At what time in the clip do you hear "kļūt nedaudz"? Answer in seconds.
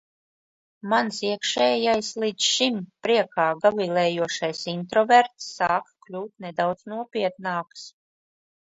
6.09-6.93